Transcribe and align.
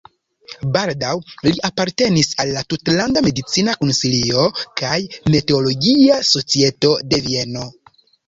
Baldaŭ 0.75 1.09
li 1.47 1.51
apartenis 1.67 2.29
al 2.43 2.53
la 2.55 2.63
tutlanda 2.73 3.23
medicina 3.27 3.75
konsilio 3.83 4.47
kaj 4.83 4.97
meteologia 5.35 6.17
societo 6.33 6.95
de 7.13 7.21
Vieno. 7.29 7.69